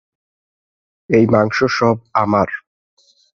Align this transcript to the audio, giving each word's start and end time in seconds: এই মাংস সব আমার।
এই 1.09 1.25
মাংস 1.25 1.57
সব 1.77 1.97
আমার। 2.13 2.49